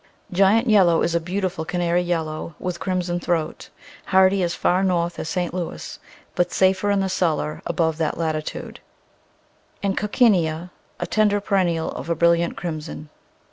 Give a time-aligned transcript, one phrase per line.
[0.31, 3.69] Giant Yellow is a beautiful canary yellow with crimson throat,
[4.07, 5.53] hardy as far north as St.
[5.53, 5.99] Louis,
[6.33, 8.79] but safer in the cellar above that latitude,
[9.83, 13.09] and Coc cinea, a tender perennial of a brilliant crimson.